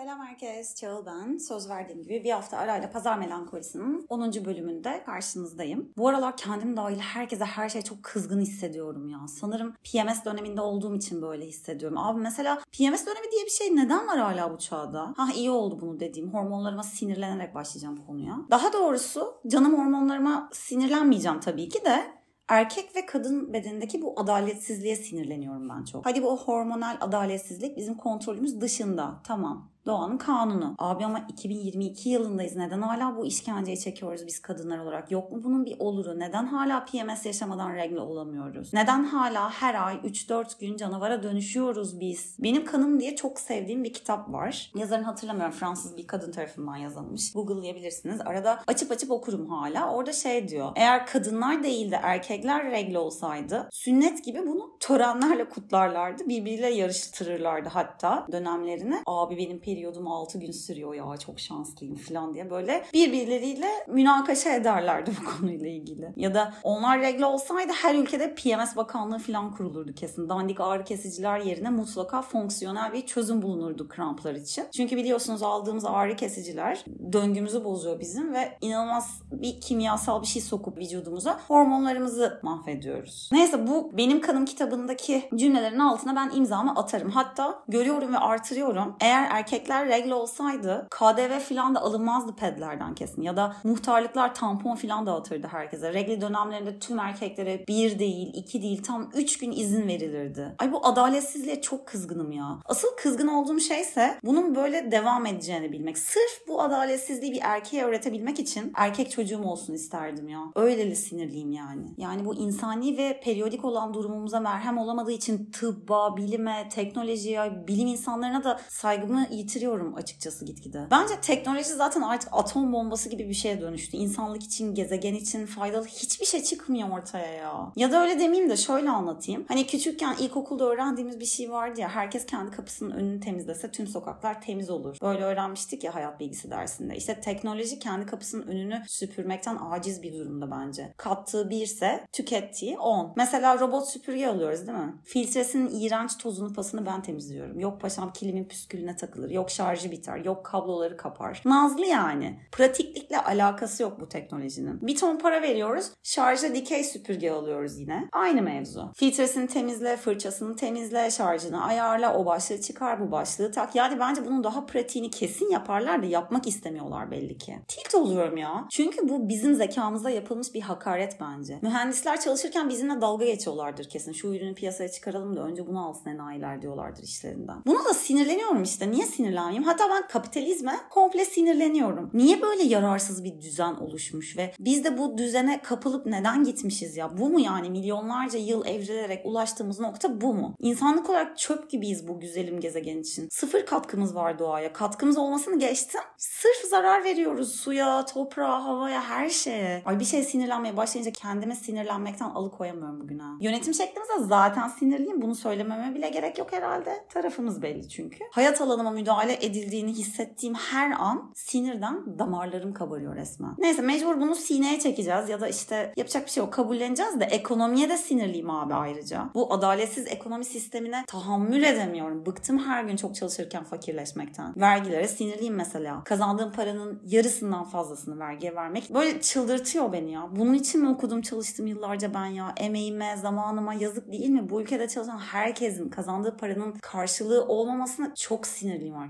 [0.00, 1.38] Selam herkes, Çağıl ben.
[1.38, 4.32] Söz verdiğim gibi bir hafta arayla Pazar Melankolisi'nin 10.
[4.44, 5.92] bölümünde karşınızdayım.
[5.96, 9.18] Bu aralar kendim dahil herkese her şey çok kızgın hissediyorum ya.
[9.28, 11.98] Sanırım PMS döneminde olduğum için böyle hissediyorum.
[11.98, 15.14] Abi mesela PMS dönemi diye bir şey neden var hala bu çağda?
[15.16, 16.34] Ha iyi oldu bunu dediğim.
[16.34, 18.36] Hormonlarıma sinirlenerek başlayacağım konuya.
[18.50, 25.68] Daha doğrusu canım hormonlarıma sinirlenmeyeceğim tabii ki de erkek ve kadın bedenindeki bu adaletsizliğe sinirleniyorum
[25.68, 26.06] ben çok.
[26.06, 29.20] Hadi bu hormonal adaletsizlik bizim kontrolümüz dışında.
[29.24, 29.69] Tamam.
[29.90, 30.74] Doğanın kanunu.
[30.78, 32.56] Abi ama 2022 yılındayız.
[32.56, 35.10] Neden hala bu işkenceyi çekiyoruz biz kadınlar olarak?
[35.10, 36.18] Yok mu bunun bir oluru?
[36.18, 38.74] Neden hala PMS yaşamadan regle olamıyoruz?
[38.74, 42.36] Neden hala her ay 3-4 gün canavara dönüşüyoruz biz?
[42.38, 44.72] Benim Kanım diye çok sevdiğim bir kitap var.
[44.74, 45.52] Yazarını hatırlamıyorum.
[45.52, 47.32] Fransız bir kadın tarafından yazılmış.
[47.32, 48.20] Google'layabilirsiniz.
[48.20, 49.92] Arada açıp açıp okurum hala.
[49.94, 50.72] Orada şey diyor.
[50.76, 56.28] Eğer kadınlar değil de erkekler regle olsaydı sünnet gibi bunu törenlerle kutlarlardı.
[56.28, 58.96] Birbiriyle yarıştırırlardı hatta dönemlerini.
[59.06, 65.10] Abi benim periyodum 6 gün sürüyor ya çok şanslıyım falan diye böyle birbirleriyle münakaşa ederlerdi
[65.20, 66.12] bu konuyla ilgili.
[66.16, 70.28] Ya da onlar regle olsaydı her ülkede PMS bakanlığı falan kurulurdu kesin.
[70.28, 74.64] Dandik ağrı kesiciler yerine mutlaka fonksiyonel bir çözüm bulunurdu kramplar için.
[74.76, 80.78] Çünkü biliyorsunuz aldığımız ağrı kesiciler döngümüzü bozuyor bizim ve inanılmaz bir kimyasal bir şey sokup
[80.78, 83.28] vücudumuza hormonlarımızı mahvediyoruz.
[83.32, 87.10] Neyse bu benim kanım kitabındaki cümlelerin altına ben imzamı atarım.
[87.10, 88.96] Hatta görüyorum ve artırıyorum.
[89.00, 93.22] Eğer erkek erkekler regle olsaydı KDV falan da alınmazdı pedlerden kesin.
[93.22, 95.92] Ya da muhtarlıklar tampon falan dağıtırdı herkese.
[95.92, 100.54] Regle dönemlerinde tüm erkeklere bir değil, iki değil tam üç gün izin verilirdi.
[100.58, 102.58] Ay bu adaletsizliğe çok kızgınım ya.
[102.64, 105.98] Asıl kızgın olduğum şeyse bunun böyle devam edeceğini bilmek.
[105.98, 110.40] Sırf bu adaletsizliği bir erkeğe öğretebilmek için erkek çocuğum olsun isterdim ya.
[110.56, 111.86] Öyleli sinirliyim yani.
[111.96, 118.44] Yani bu insani ve periyodik olan durumumuza merhem olamadığı için tıbba, bilime, teknolojiye, bilim insanlarına
[118.44, 120.86] da saygımı yitiriyorum açıkçası gitgide.
[120.90, 123.96] Bence teknoloji zaten artık atom bombası gibi bir şeye dönüştü.
[123.96, 127.72] İnsanlık için, gezegen için faydalı hiçbir şey çıkmıyor ortaya ya.
[127.76, 129.44] Ya da öyle demeyeyim de şöyle anlatayım.
[129.48, 131.88] Hani küçükken ilkokulda öğrendiğimiz bir şey vardı ya.
[131.88, 134.96] Herkes kendi kapısının önünü temizlese tüm sokaklar temiz olur.
[135.02, 136.96] Böyle öğrenmiştik ya hayat bilgisi dersinde.
[136.96, 140.94] İşte teknoloji kendi kapısının önünü süpürmekten aciz bir durumda bence.
[140.96, 143.12] Kattığı bir ise tükettiği on.
[143.16, 144.94] Mesela robot süpürge alıyoruz değil mi?
[145.04, 147.60] Filtresinin iğrenç tozunu pasını ben temizliyorum.
[147.60, 149.30] Yok paşam kilimin püskülüne takılır.
[149.30, 150.24] Yok şarjı biter.
[150.24, 151.42] Yok kabloları kapar.
[151.44, 152.40] Nazlı yani.
[152.52, 154.86] Pratiklikle alakası yok bu teknolojinin.
[154.86, 155.90] Bir ton para veriyoruz.
[156.02, 158.08] Şarjla dikey süpürge alıyoruz yine.
[158.12, 158.92] Aynı mevzu.
[158.96, 163.74] Filtresini temizle, fırçasını temizle, şarjını ayarla, o başlığı çıkar, bu başlığı tak.
[163.74, 167.58] Yani bence bunun daha pratiğini kesin yaparlar da yapmak istemiyorlar belli ki.
[167.68, 168.66] Tilt oluyorum ya.
[168.70, 171.58] Çünkü bu bizim zekamıza yapılmış bir hakaret bence.
[171.62, 174.12] Mühendisler çalışırken bizimle dalga geçiyorlardır kesin.
[174.12, 177.56] Şu ürünü piyasaya çıkaralım da önce bunu alsın enayiler diyorlardır işlerinden.
[177.66, 178.90] Buna da sinirleniyorum işte.
[178.90, 179.64] Niye sinirlenmeyeyim?
[179.64, 182.10] Hatta ben kapitalizme komple sinirleniyorum.
[182.14, 187.18] Niye böyle yararsız bir düzen oluşmuş ve biz de bu düzene kapılıp neden gitmişiz ya?
[187.18, 190.54] Bu mu yani milyonlarca yıl evrilerek ulaştığımız nokta bu mu?
[190.58, 193.28] İnsanlık olarak çöp gibiyiz bu güzelim gezegen için.
[193.30, 194.72] Sıfır katkımız var doğaya.
[194.72, 196.00] Katkımız olmasını geçtim.
[196.16, 199.82] Sırf zarar veriyoruz suya, toprağa, havaya, her şeye.
[199.84, 203.30] Ay bir şey sinirlenmeye başlayınca kendime sinirlenmekten alıkoyamıyorum bugün ha.
[203.40, 205.22] Yönetim şeklimizde zaten sinirliyim.
[205.22, 207.04] Bunu söylememe bile gerek yok herhalde.
[207.08, 208.18] Tarafımız belli çünkü.
[208.30, 213.54] Hayat alanıma müdahale edildiğini hissettiğim her an sinirden damarlarım kabarıyor resmen.
[213.58, 217.88] Neyse mecbur bunu sineye çekeceğiz ya da işte yapacak bir şey yok kabulleneceğiz de ekonomiye
[217.88, 219.30] de sinirliyim abi ayrıca.
[219.34, 222.26] Bu adaletsiz ekonomi sistemine tahammül edemiyorum.
[222.26, 224.54] Bıktım her gün çok çalışırken fakirleşmekten.
[224.56, 226.04] Vergilere sinirliyim mesela.
[226.04, 230.28] Kazandığım paranın yarısından fazlasını vergiye vermek böyle çıldırtıyor beni ya.
[230.36, 232.52] Bunun için mi okudum çalıştım yıllarca ben ya?
[232.56, 234.50] Emeğime, zamanıma yazık değil mi?
[234.50, 239.09] Bu ülkede çalışan herkesin kazandığı paranın karşılığı olmamasına çok sinirliyim arkadaşlar.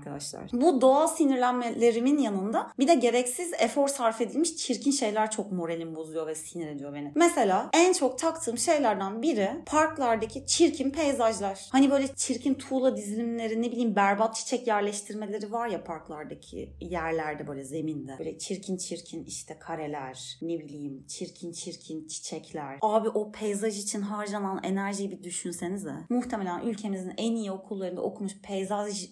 [0.53, 6.27] Bu doğal sinirlenmelerimin yanında bir de gereksiz efor sarf edilmiş çirkin şeyler çok moralim bozuyor
[6.27, 7.11] ve sinir ediyor beni.
[7.15, 11.67] Mesela en çok taktığım şeylerden biri parklardaki çirkin peyzajlar.
[11.71, 17.63] Hani böyle çirkin tuğla dizilimleri ne bileyim berbat çiçek yerleştirmeleri var ya parklardaki yerlerde böyle
[17.63, 18.15] zeminde.
[18.19, 22.77] Böyle çirkin çirkin işte kareler ne bileyim çirkin çirkin çiçekler.
[22.81, 25.93] Abi o peyzaj için harcanan enerjiyi bir düşünsenize.
[26.09, 29.09] Muhtemelen ülkemizin en iyi okullarında okumuş peyzaj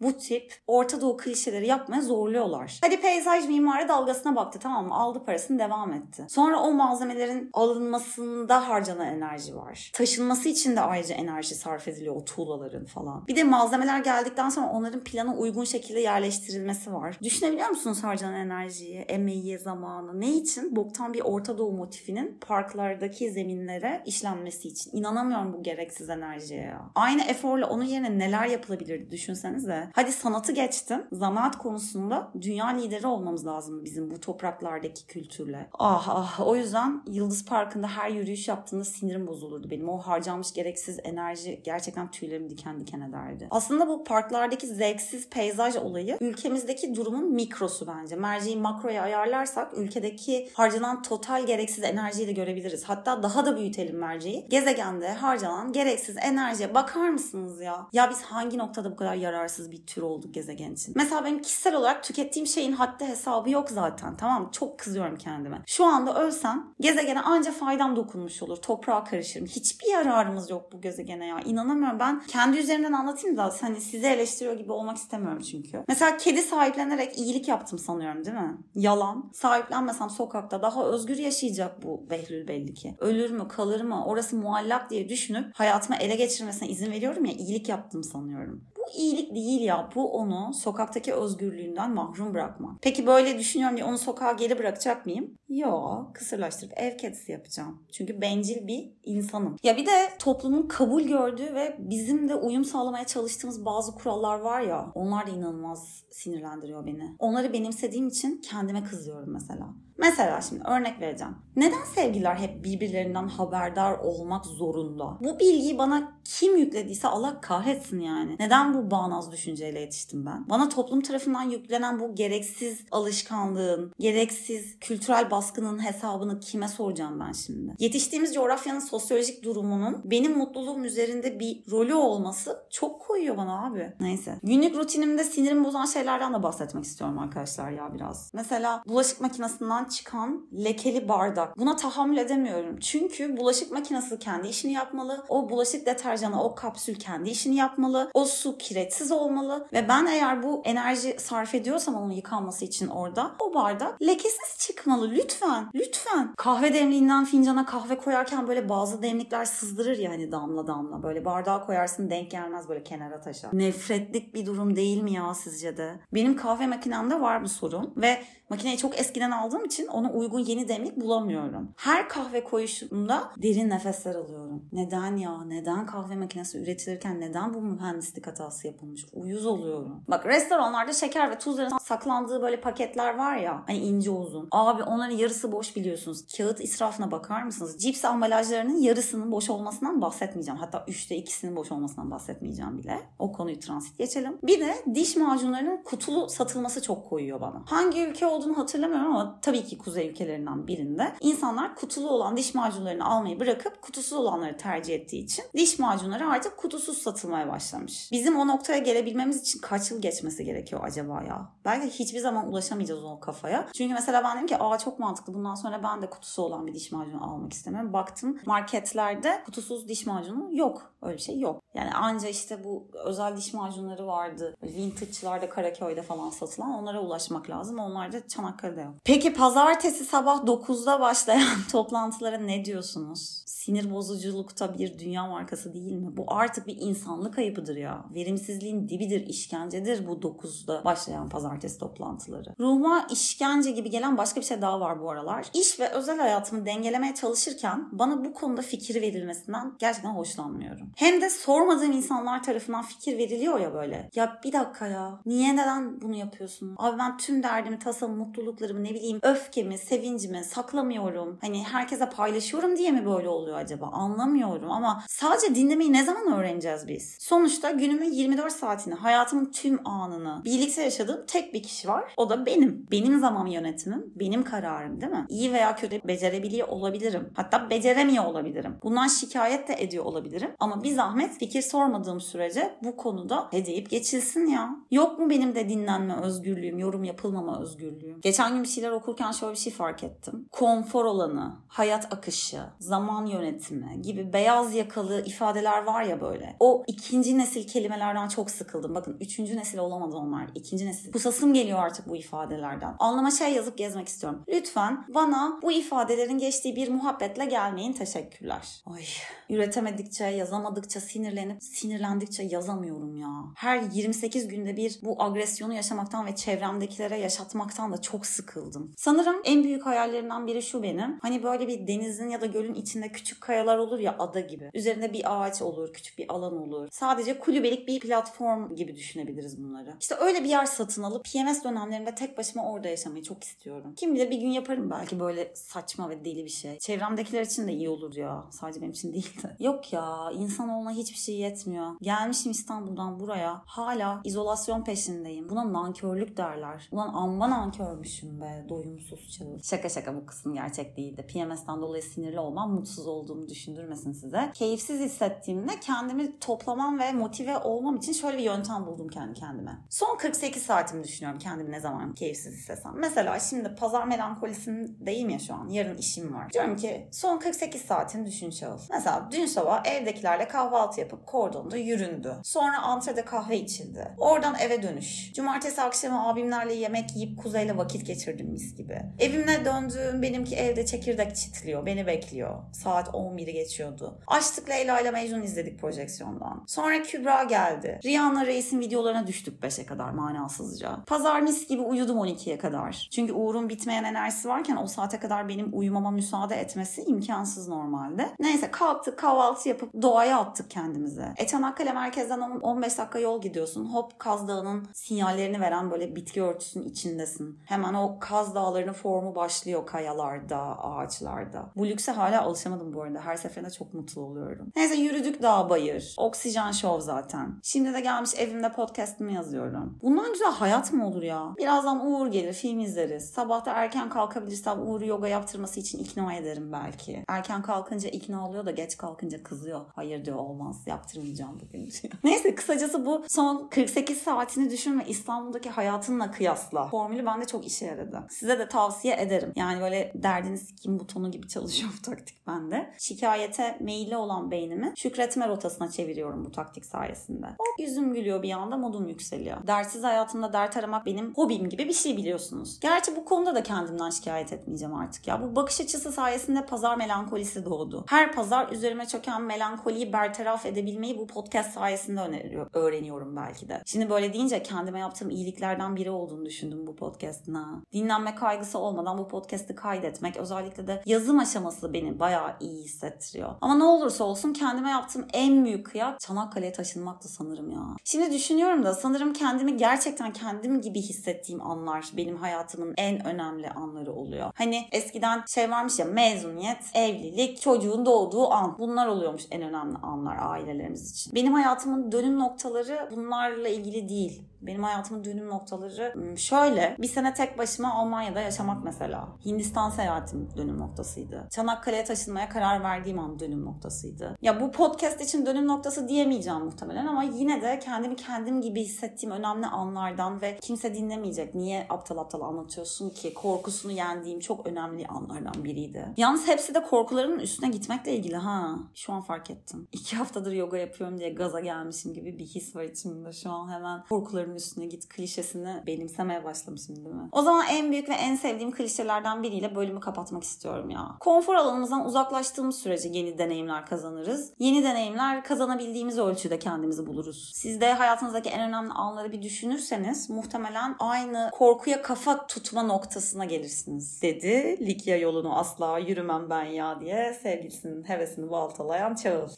[0.00, 2.78] bu tip Orta Doğu klişeleri yapmaya zorluyorlar.
[2.84, 4.94] Hadi peyzaj mimarı dalgasına baktı tamam mı?
[4.94, 6.26] Aldı parasını devam etti.
[6.28, 9.90] Sonra o malzemelerin alınmasında harcanan enerji var.
[9.94, 13.26] Taşınması için de ayrıca enerji sarf ediliyor o tuğlaların falan.
[13.26, 17.18] Bir de malzemeler geldikten sonra onların plana uygun şekilde yerleştirilmesi var.
[17.22, 20.20] Düşünebiliyor musunuz harcanan enerjiyi, emeği, zamanı?
[20.20, 20.76] Ne için?
[20.76, 24.96] Boktan bir Orta Doğu motifinin parklardaki zeminlere işlenmesi için.
[24.96, 26.90] İnanamıyorum bu gereksiz enerjiye ya.
[26.94, 29.81] Aynı eforla onun yerine neler yapılabilirdi düşünsenize.
[29.92, 31.06] Hadi sanatı geçtim.
[31.12, 35.68] Zanaat konusunda dünya lideri olmamız lazım bizim bu topraklardaki kültürle.
[35.78, 39.88] Ah ah o yüzden Yıldız Parkı'nda her yürüyüş yaptığında sinirim bozulurdu benim.
[39.88, 43.48] O harcanmış gereksiz enerji gerçekten tüylerimi diken diken ederdi.
[43.50, 48.16] Aslında bu parklardaki zevksiz peyzaj olayı ülkemizdeki durumun mikrosu bence.
[48.16, 52.84] Merceği makroya ayarlarsak ülkedeki harcanan total gereksiz enerjiyi de görebiliriz.
[52.84, 54.46] Hatta daha da büyütelim merceği.
[54.48, 57.86] Gezegende harcanan gereksiz enerjiye bakar mısınız ya?
[57.92, 60.94] Ya biz hangi noktada bu kadar yararsız bir tür olduk gezegen için?
[60.96, 64.48] Mesela benim kişisel olarak tükettiğim şeyin haddi hesabı yok zaten tamam mı?
[64.52, 65.62] Çok kızıyorum kendime.
[65.66, 68.56] Şu anda ölsem gezegene anca faydam dokunmuş olur.
[68.56, 69.46] Toprağa karışırım.
[69.46, 71.40] Hiçbir yararımız yok bu gezegene ya.
[71.40, 71.98] İnanamıyorum.
[71.98, 75.84] Ben kendi üzerimden anlatayım da hani sizi eleştiriyor gibi olmak istemiyorum çünkü.
[75.88, 78.56] Mesela kedi sahiplenerek iyilik yaptım sanıyorum değil mi?
[78.74, 79.30] Yalan.
[79.32, 82.94] Sahiplenmesem sokakta daha özgür yaşayacak bu Behlül belli ki.
[82.98, 87.68] Ölür mü kalır mı orası muallak diye düşünüp hayatımı ele geçirmesine izin veriyorum ya iyilik
[87.68, 88.64] yaptım sanıyorum.
[88.82, 89.90] Bu iyilik değil ya.
[89.94, 92.78] Bu onu sokaktaki özgürlüğünden mahrum bırakma.
[92.82, 95.38] Peki böyle düşünüyorum diye onu sokağa geri bırakacak mıyım?
[95.48, 97.82] Yo, kısırlaştırıp ev kedisi yapacağım.
[97.92, 99.56] Çünkü bencil bir insanım.
[99.62, 104.60] Ya bir de toplumun kabul gördüğü ve bizim de uyum sağlamaya çalıştığımız bazı kurallar var
[104.60, 104.92] ya.
[104.94, 107.16] Onlar da inanılmaz sinirlendiriyor beni.
[107.18, 109.68] Onları benimsediğim için kendime kızıyorum mesela.
[109.98, 111.34] Mesela şimdi örnek vereceğim.
[111.56, 115.18] Neden sevgililer hep birbirlerinden haberdar olmak zorunda?
[115.20, 118.36] Bu bilgiyi bana kim yüklediyse Allah kahretsin yani.
[118.38, 120.48] Neden bu bağnaz düşünceyle yetiştim ben?
[120.48, 127.74] Bana toplum tarafından yüklenen bu gereksiz alışkanlığın, gereksiz kültürel baskının hesabını kime soracağım ben şimdi?
[127.78, 133.92] Yetiştiğimiz coğrafyanın sosyolojik durumunun benim mutluluğum üzerinde bir rolü olması çok koyuyor bana abi.
[134.00, 134.38] Neyse.
[134.42, 138.30] Günlük rutinimde sinirimi bozan şeylerden de bahsetmek istiyorum arkadaşlar ya biraz.
[138.34, 141.58] Mesela bulaşık makinesinden çıkan lekeli bardak.
[141.58, 142.78] Buna tahammül edemiyorum.
[142.80, 145.24] Çünkü bulaşık makinesi kendi işini yapmalı.
[145.28, 148.10] O bulaşık deterjanı, o kapsül kendi işini yapmalı.
[148.14, 149.68] O su kiretsiz olmalı.
[149.72, 155.10] Ve ben eğer bu enerji sarf ediyorsam onun yıkanması için orada o bardak lekesiz çıkmalı.
[155.10, 155.70] Lütfen.
[155.74, 156.34] Lütfen.
[156.36, 161.02] Kahve demliğinden fincana kahve koyarken böyle bazı demlikler sızdırır yani damla damla.
[161.02, 163.50] Böyle bardağa koyarsın denk gelmez böyle kenara taşar.
[163.52, 166.00] Nefretlik bir durum değil mi ya sizce de?
[166.14, 167.94] Benim kahve makinemde var bu sorun.
[167.96, 171.74] Ve makineyi çok eskiden aldığım ona uygun yeni demlik bulamıyorum.
[171.76, 174.64] Her kahve koyuşumda derin nefesler alıyorum.
[174.72, 175.44] Neden ya?
[175.44, 179.06] Neden kahve makinesi üretilirken neden bu mühendislik hatası yapılmış?
[179.12, 180.04] Uyuz oluyorum.
[180.08, 183.62] Bak restoranlarda şeker ve tuzların saklandığı böyle paketler var ya.
[183.66, 184.48] Hani ince uzun.
[184.50, 186.24] Abi onların yarısı boş biliyorsunuz.
[186.36, 187.78] Kağıt israfına bakar mısınız?
[187.78, 190.60] Cips ambalajlarının yarısının boş olmasından bahsetmeyeceğim.
[190.60, 193.00] Hatta üçte ikisinin boş olmasından bahsetmeyeceğim bile.
[193.18, 194.38] O konuyu transit geçelim.
[194.42, 197.62] Bir de diş macunlarının kutulu satılması çok koyuyor bana.
[197.66, 203.06] Hangi ülke olduğunu hatırlamıyorum ama tabii ki kuzey ülkelerinden birinde insanlar kutulu olan diş macunlarını
[203.06, 208.08] almayı bırakıp kutusuz olanları tercih ettiği için diş macunları artık kutusuz satılmaya başlamış.
[208.12, 211.52] Bizim o noktaya gelebilmemiz için kaç yıl geçmesi gerekiyor acaba ya?
[211.64, 213.68] Belki hiçbir zaman ulaşamayacağız o kafaya.
[213.74, 216.74] Çünkü mesela ben dedim ki aa çok mantıklı bundan sonra ben de kutusu olan bir
[216.74, 217.92] diş macunu almak istemiyorum.
[217.92, 220.92] Baktım marketlerde kutusuz diş macunu yok.
[221.02, 221.62] Öyle bir şey yok.
[221.74, 224.54] Yani anca işte bu özel diş macunları vardı.
[224.62, 227.78] Vintage'larda Karaköy'de falan satılan onlara ulaşmak lazım.
[227.78, 228.94] Onlar da Çanakkale'de yok.
[229.04, 233.42] Peki pazartesi sabah 9'da başlayan toplantılara ne diyorsunuz?
[233.46, 236.16] Sinir bozuculukta bir dünya markası değil mi?
[236.16, 238.04] Bu artık bir insanlık ayıbıdır ya.
[238.14, 242.54] Verimsizliğin dibidir, işkencedir bu 9'da başlayan pazartesi toplantıları.
[242.60, 245.46] Ruhuma işkence gibi gelen başka bir şey daha var bu aralar.
[245.54, 250.92] İş ve özel hayatımı dengelemeye çalışırken bana bu konuda fikir verilmesinden gerçekten hoşlanmıyorum.
[250.96, 254.10] Hem de sormadığım insanlar tarafından fikir veriliyor ya böyle.
[254.14, 255.20] Ya bir dakika ya.
[255.26, 256.74] Niye neden bunu yapıyorsun?
[256.78, 261.38] Abi ben tüm derdimi, tasamı, mutluluklarımı, ne bileyim öfkemi, sevincimi saklamıyorum.
[261.40, 263.86] Hani herkese paylaşıyorum diye mi böyle oluyor acaba?
[263.86, 267.16] Anlamıyorum ama sadece dinlemeyi ne zaman öğreneceğiz biz?
[267.20, 272.04] Sonuçta günümün 24 saatini, hayatımın tüm anını birlikte yaşadığım tek bir kişi var.
[272.16, 272.86] O da benim.
[272.90, 275.26] Benim zaman yönetimim, benim kararım değil mi?
[275.28, 277.30] İyi veya kötü becerebiliyor olabilirim.
[277.34, 278.76] Hatta beceremiyor olabilirim.
[278.82, 280.50] Bundan şikayet de ediyor olabilirim.
[280.60, 284.76] Ama bir zahmet fikir sormadığım sürece bu konuda hedeyip geçilsin ya.
[284.90, 288.20] Yok mu benim de dinlenme özgürlüğüm, yorum yapılmama özgürlüğüm?
[288.20, 290.48] Geçen gün bir şeyler okurken şöyle bir şey fark ettim.
[290.52, 296.56] Konfor alanı, hayat akışı, zaman yönetimi gibi beyaz yakalı ifadeler var ya böyle.
[296.60, 298.94] O ikinci nesil kelimelerden çok sıkıldım.
[298.94, 300.46] Bakın üçüncü nesil olamadı onlar.
[300.54, 301.12] İkinci nesil.
[301.12, 302.96] Pusasım geliyor artık bu ifadelerden.
[302.98, 304.42] Anlama şey yazıp gezmek istiyorum.
[304.48, 307.92] Lütfen bana bu ifadelerin geçtiği bir muhabbetle gelmeyin.
[307.92, 308.82] Teşekkürler.
[308.86, 309.04] Ay
[309.50, 313.28] üretemedikçe, yazamadıkça sinirlenip sinirlendikçe yazamıyorum ya.
[313.56, 318.92] Her 28 günde bir bu agresyonu yaşamaktan ve çevremdekilere yaşatmaktan da çok sıkıldım.
[318.96, 321.18] Sanırım en büyük hayallerimden biri şu benim.
[321.22, 324.70] Hani böyle bir denizin ya da gölün içinde küçük kayalar olur ya ada gibi.
[324.74, 326.88] Üzerinde bir ağaç olur, küçük bir alan olur.
[326.90, 329.94] Sadece kulübelik bir platform gibi düşünebiliriz bunları.
[330.00, 333.94] İşte öyle bir yer satın alıp PMS dönemlerinde tek başıma orada yaşamayı çok istiyorum.
[333.96, 336.78] Kim bilir bir gün yaparım belki böyle saçma ve deli bir şey.
[336.78, 338.44] Çevremdekiler için de iyi olur ya.
[338.50, 339.56] Sadece benim için değil de.
[339.64, 341.92] Yok ya insanoğluna hiçbir şey yetmiyor.
[342.02, 343.62] Gelmişim İstanbul'dan buraya.
[343.66, 345.48] Hala izolasyon peşindeyim.
[345.48, 346.88] Buna nankörlük derler.
[346.92, 348.66] Ulan amma nankörmüşüm be.
[348.68, 349.62] Doyumsuz çağır.
[349.62, 351.26] Şaka şaka bu kısım gerçek değildi.
[351.32, 354.50] PMS'den dolayı sinirli olmam mutsuz olduğumu düşündürmesin size.
[354.54, 359.78] Keyifsiz hissettiğimde kendimi toplamam ve motive olmam için şöyle bir yöntem buldum kendi kendime.
[359.90, 362.92] Son 48 saatimi düşünüyorum kendimi ne zaman keyifsiz hissetsem.
[362.96, 365.68] Mesela şimdi pazar melankolisindeyim ya şu an.
[365.68, 366.52] Yarın işim var.
[366.52, 368.90] Diyorum ki son 48 saatini düşün Şahıs.
[368.90, 372.36] Mesela dün sabah evdekilerle kahvaltı yapıp kordonda yüründü.
[372.42, 374.14] Sonra antrede kahve içildi.
[374.18, 375.32] Oradan eve dönüş.
[375.32, 378.91] Cumartesi akşamı abimlerle yemek yiyip kuzeyle vakit geçirdim mis gibi.
[379.18, 381.86] Evime döndüğüm benimki evde çekirdek çitliyor.
[381.86, 382.54] Beni bekliyor.
[382.72, 384.18] Saat 11'i geçiyordu.
[384.26, 386.64] Açtık Leyla ile Mecnun izledik projeksiyondan.
[386.66, 388.00] Sonra Kübra geldi.
[388.04, 390.98] Rihanna Reis'in videolarına düştük 5'e kadar manasızca.
[391.06, 393.08] Pazar mis gibi uyudum 12'ye kadar.
[393.12, 398.28] Çünkü Uğur'un bitmeyen enerjisi varken o saate kadar benim uyumama müsaade etmesi imkansız normalde.
[398.40, 401.34] Neyse kalktık kahvaltı yapıp doğaya attık kendimize.
[401.36, 403.84] E Çanakkale merkezden 15 dakika yol gidiyorsun.
[403.84, 407.58] Hop Kaz Dağı'nın sinyallerini veren böyle bitki örtüsünün içindesin.
[407.64, 411.70] Hemen o Kaz Dağları'nın formu başlıyor kayalarda, ağaçlarda.
[411.76, 413.20] Bu lükse hala alışamadım bu arada.
[413.20, 414.72] Her seferinde çok mutlu oluyorum.
[414.76, 416.14] Neyse yürüdük dağ bayır.
[416.18, 417.60] Oksijen şov zaten.
[417.62, 419.98] Şimdi de gelmiş evimde podcast'ımı yazıyorum.
[420.02, 421.54] Bundan güzel hayat mı olur ya?
[421.58, 423.30] Birazdan Uğur gelir, film izleriz.
[423.30, 427.24] Sabah da erken kalkabilirsem Uğur'u yoga yaptırması için ikna ederim belki.
[427.28, 429.80] Erken kalkınca ikna oluyor da geç kalkınca kızıyor.
[429.94, 432.14] Hayır diyor olmaz yaptırmayacağım bugün diyor.
[432.24, 436.88] Neyse kısacası bu son 48 saatini düşün ve İstanbul'daki hayatınla kıyasla.
[436.88, 438.26] Formülü bende çok işe yaradı.
[438.30, 439.52] Size de tavsiye ederim.
[439.56, 442.92] Yani böyle derdiniz kim butonu gibi çalışıyor bu taktik bende.
[442.98, 447.46] Şikayete meyilli olan beynimi şükretme rotasına çeviriyorum bu taktik sayesinde.
[447.58, 449.66] O yüzüm gülüyor bir anda modum yükseliyor.
[449.66, 452.80] Dertsiz hayatımda dert aramak benim hobim gibi bir şey biliyorsunuz.
[452.80, 455.42] Gerçi bu konuda da kendimden şikayet etmeyeceğim artık ya.
[455.42, 458.04] Bu bakış açısı sayesinde pazar melankolisi doğdu.
[458.08, 463.82] Her pazar üzerime çöken melankoliyi bertaraf edebilmeyi bu podcast sayesinde öneriyor, öğreniyorum belki de.
[463.86, 467.82] Şimdi böyle deyince kendime yaptığım iyiliklerden biri olduğunu düşündüm bu podcast'ın ha.
[467.92, 473.54] Dinlenme kaygısı olmadan bu podcast'ı kaydetmek özellikle de yazım aşaması beni bayağı iyi hissettiriyor.
[473.60, 477.82] Ama ne olursa olsun kendime yaptığım en büyük kıyak Çanakkale'ye taşınmaktı sanırım ya.
[478.04, 484.12] Şimdi düşünüyorum da sanırım kendimi gerçekten kendim gibi hissettiğim anlar benim hayatımın en önemli anları
[484.12, 484.52] oluyor.
[484.54, 488.76] Hani eskiden şey varmış ya mezuniyet, evlilik, çocuğun doğduğu an.
[488.78, 491.34] Bunlar oluyormuş en önemli anlar ailelerimiz için.
[491.34, 494.51] Benim hayatımın dönüm noktaları bunlarla ilgili değil.
[494.62, 496.96] Benim hayatımın dönüm noktaları şöyle.
[496.98, 499.28] Bir sene tek başıma Almanya'da yaşamak mesela.
[499.44, 501.48] Hindistan seyahatim dönüm noktasıydı.
[501.50, 504.36] Çanakkale'ye taşınmaya karar verdiğim an dönüm noktasıydı.
[504.42, 509.34] Ya bu podcast için dönüm noktası diyemeyeceğim muhtemelen ama yine de kendimi kendim gibi hissettiğim
[509.34, 511.54] önemli anlardan ve kimse dinlemeyecek.
[511.54, 513.34] Niye aptal aptal anlatıyorsun ki?
[513.34, 516.06] Korkusunu yendiğim çok önemli anlardan biriydi.
[516.16, 518.78] Yalnız hepsi de korkuların üstüne gitmekle ilgili ha.
[518.94, 519.88] Şu an fark ettim.
[519.92, 523.32] İki haftadır yoga yapıyorum diye gaza gelmişim gibi bir his var içimde.
[523.32, 527.28] Şu an hemen korkuların üstüne git klişesini benimsemeye başlamışım değil mi?
[527.32, 531.16] O zaman en büyük ve en sevdiğim klişelerden biriyle bölümü kapatmak istiyorum ya.
[531.20, 534.52] Konfor alanımızdan uzaklaştığımız sürece yeni deneyimler kazanırız.
[534.58, 537.50] Yeni deneyimler kazanabildiğimiz ölçüde kendimizi buluruz.
[537.54, 544.22] Siz de hayatınızdaki en önemli anları bir düşünürseniz muhtemelen aynı korkuya kafa tutma noktasına gelirsiniz
[544.22, 544.76] dedi.
[544.80, 549.48] Likya yolunu asla yürümem ben ya diye sevgilisinin hevesini baltalayan Çağıl.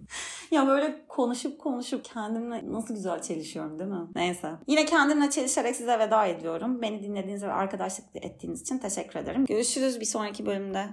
[0.50, 4.08] ya böyle konuşup konuşup kendimle nasıl güzel çelişiyorum değil mi?
[4.44, 4.56] Neyse.
[4.66, 6.82] Yine kendimle çelişerek size veda ediyorum.
[6.82, 9.44] Beni dinlediğiniz ve arkadaşlık ettiğiniz için teşekkür ederim.
[9.44, 10.88] Görüşürüz bir sonraki bölümde.